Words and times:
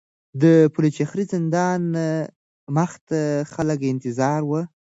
د 0.41 0.43
پلچرخي 0.73 1.23
زندان 1.33 1.81
مخې 2.75 2.99
ته 3.07 3.19
خلک 3.53 3.79
انتظار 3.93 4.39
وو. 4.45 4.61